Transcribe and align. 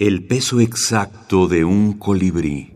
El 0.00 0.24
peso 0.24 0.60
exacto 0.60 1.48
de 1.48 1.64
un 1.64 1.94
colibrí. 1.94 2.72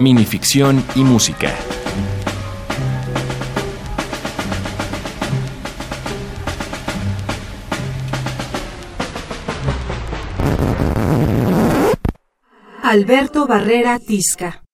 Minificción 0.00 0.84
y 0.96 1.04
música. 1.04 1.54
Alberto 12.82 13.46
Barrera 13.46 14.00
Tisca. 14.00 14.64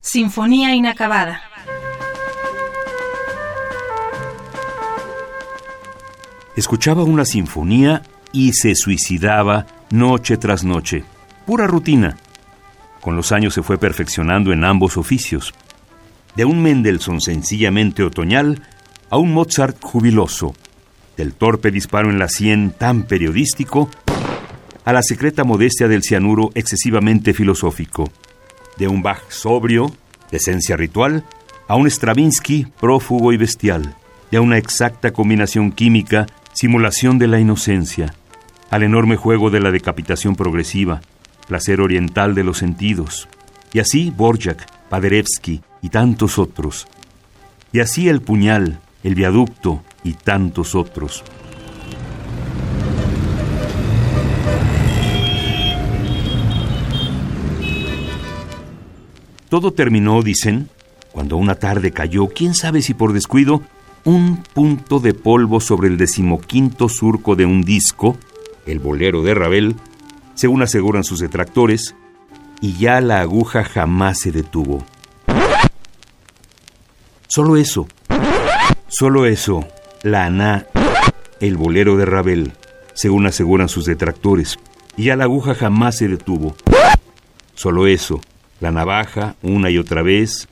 Sinfonía 0.00 0.74
inacabada. 0.74 1.42
Escuchaba 6.56 7.02
una 7.02 7.26
sinfonía 7.26 8.02
y 8.34 8.52
se 8.52 8.74
suicidaba 8.74 9.64
noche 9.90 10.36
tras 10.36 10.64
noche. 10.64 11.04
Pura 11.46 11.68
rutina. 11.68 12.16
Con 13.00 13.14
los 13.14 13.30
años 13.30 13.54
se 13.54 13.62
fue 13.62 13.78
perfeccionando 13.78 14.52
en 14.52 14.64
ambos 14.64 14.96
oficios. 14.96 15.54
De 16.34 16.44
un 16.44 16.60
Mendelssohn 16.60 17.20
sencillamente 17.20 18.02
otoñal 18.02 18.60
a 19.08 19.18
un 19.18 19.32
Mozart 19.32 19.80
jubiloso. 19.80 20.52
Del 21.16 21.32
torpe 21.32 21.70
disparo 21.70 22.10
en 22.10 22.18
la 22.18 22.28
sien 22.28 22.74
tan 22.76 23.04
periodístico 23.04 23.88
a 24.84 24.92
la 24.92 25.02
secreta 25.02 25.44
modestia 25.44 25.86
del 25.86 26.02
cianuro 26.02 26.50
excesivamente 26.54 27.34
filosófico, 27.34 28.10
de 28.76 28.88
un 28.88 29.02
Bach 29.02 29.30
sobrio, 29.30 29.94
de 30.30 30.38
esencia 30.38 30.76
ritual, 30.76 31.24
a 31.68 31.76
un 31.76 31.88
Stravinsky 31.88 32.66
prófugo 32.80 33.32
y 33.32 33.36
bestial, 33.36 33.94
de 34.30 34.40
una 34.40 34.58
exacta 34.58 35.12
combinación 35.12 35.70
química, 35.70 36.26
simulación 36.52 37.18
de 37.18 37.28
la 37.28 37.40
inocencia, 37.40 38.12
al 38.70 38.82
enorme 38.82 39.16
juego 39.16 39.50
de 39.50 39.60
la 39.60 39.70
decapitación 39.70 40.36
progresiva, 40.36 41.00
placer 41.46 41.80
oriental 41.80 42.34
de 42.34 42.44
los 42.44 42.58
sentidos, 42.58 43.28
y 43.72 43.80
así 43.80 44.12
Borjak, 44.16 44.66
Paderewski 44.88 45.62
y 45.82 45.88
tantos 45.88 46.38
otros, 46.38 46.86
y 47.72 47.80
así 47.80 48.08
el 48.08 48.20
puñal, 48.20 48.80
el 49.02 49.14
viaducto 49.14 49.82
y 50.02 50.14
tantos 50.14 50.74
otros. 50.74 51.24
Todo 59.48 59.72
terminó, 59.72 60.22
dicen, 60.22 60.68
cuando 61.12 61.36
una 61.36 61.54
tarde 61.54 61.92
cayó, 61.92 62.26
quién 62.26 62.54
sabe 62.54 62.82
si 62.82 62.92
por 62.92 63.12
descuido, 63.12 63.62
un 64.04 64.38
punto 64.52 64.98
de 64.98 65.14
polvo 65.14 65.60
sobre 65.60 65.86
el 65.86 65.96
decimoquinto 65.96 66.88
surco 66.88 67.36
de 67.36 67.46
un 67.46 67.62
disco, 67.62 68.16
el 68.66 68.78
bolero 68.78 69.22
de 69.22 69.34
Ravel, 69.34 69.76
según 70.34 70.62
aseguran 70.62 71.04
sus 71.04 71.20
detractores, 71.20 71.94
y 72.60 72.76
ya 72.78 73.00
la 73.00 73.20
aguja 73.20 73.64
jamás 73.64 74.20
se 74.20 74.32
detuvo. 74.32 74.84
Solo 77.28 77.56
eso, 77.56 77.88
solo 78.88 79.26
eso, 79.26 79.66
la 80.02 80.26
aná, 80.26 80.66
el 81.40 81.56
bolero 81.56 81.96
de 81.96 82.04
Ravel, 82.04 82.52
según 82.94 83.26
aseguran 83.26 83.68
sus 83.68 83.86
detractores, 83.86 84.58
y 84.96 85.04
ya 85.04 85.16
la 85.16 85.24
aguja 85.24 85.54
jamás 85.54 85.98
se 85.98 86.08
detuvo. 86.08 86.54
Solo 87.54 87.86
eso, 87.86 88.20
la 88.60 88.70
navaja, 88.70 89.36
una 89.42 89.70
y 89.70 89.78
otra 89.78 90.02
vez. 90.02 90.48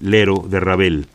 Lero 0.00 0.44
de 0.48 0.58
Rabel. 0.58 1.08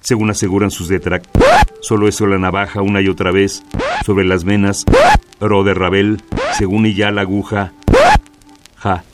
Según 0.00 0.30
aseguran 0.30 0.70
sus 0.70 0.88
detractores. 0.88 1.48
Solo 1.80 2.08
eso 2.08 2.26
la 2.26 2.38
navaja 2.38 2.82
una 2.82 3.00
y 3.00 3.08
otra 3.08 3.32
vez. 3.32 3.62
Sobre 4.04 4.24
las 4.24 4.44
venas. 4.44 4.84
Ro 5.40 5.64
de 5.64 5.74
Rabel. 5.74 6.22
Según 6.56 6.86
y 6.86 6.94
ya 6.94 7.10
la 7.10 7.22
aguja. 7.22 7.72
Ja. 8.76 9.04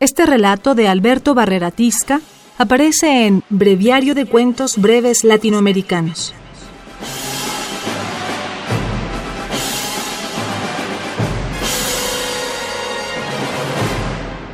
Este 0.00 0.26
relato 0.26 0.74
de 0.74 0.88
Alberto 0.88 1.34
Barreratisca 1.34 2.20
aparece 2.56 3.26
en 3.26 3.42
Breviario 3.50 4.14
de 4.14 4.26
Cuentos 4.26 4.78
Breves 4.78 5.24
Latinoamericanos. 5.24 6.34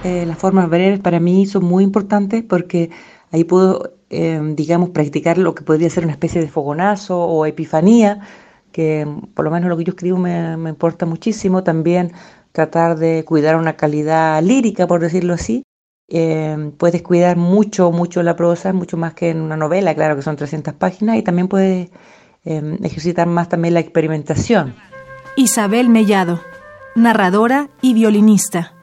Eh, 0.05 0.27
las 0.27 0.37
formas 0.37 0.69
breves 0.69 1.01
para 1.01 1.19
mí 1.19 1.47
son 1.47 1.65
muy 1.65 1.83
importantes 1.83 2.43
porque 2.43 2.91
ahí 3.33 3.45
puedo, 3.45 3.93
eh, 4.15 4.41
digamos, 4.55 4.91
practicar 4.91 5.39
lo 5.39 5.55
que 5.55 5.65
podría 5.65 5.91
ser 5.91 6.05
una 6.05 6.13
especie 6.13 6.41
de 6.41 6.49
fogonazo 6.49 7.21
o 7.21 7.47
epifanía, 7.47 8.21
que 8.73 9.07
por 9.35 9.45
lo 9.45 9.51
menos 9.51 9.69
lo 9.69 9.77
que 9.77 9.85
yo 9.85 9.93
escribo 9.93 10.19
me, 10.19 10.57
me 10.57 10.71
importa 10.71 11.07
muchísimo. 11.07 11.63
También 11.63 12.13
tratar 12.53 12.97
de 12.97 13.25
cuidar 13.25 13.57
una 13.57 13.77
calidad 13.77 14.43
lírica, 14.43 14.87
por 14.87 15.01
decirlo 15.01 15.35
así. 15.35 15.65
Eh, 16.09 16.73
puedes 16.79 17.03
cuidar 17.03 17.37
mucho, 17.37 17.91
mucho 17.91 18.23
la 18.23 18.37
prosa, 18.37 18.73
mucho 18.73 18.97
más 18.97 19.15
que 19.15 19.31
en 19.31 19.41
una 19.41 19.57
novela, 19.57 19.95
claro 19.95 20.17
que 20.17 20.23
son 20.23 20.37
300 20.37 20.75
páginas, 20.75 21.17
y 21.17 21.23
también 21.23 21.49
puedes 21.49 21.91
ejercitar 22.45 23.27
más 23.27 23.49
también 23.49 23.73
la 23.73 23.81
experimentación. 23.81 24.75
Isabel 25.37 25.89
Mellado, 25.89 26.41
narradora 26.95 27.71
y 27.81 27.95
violinista. 27.95 28.75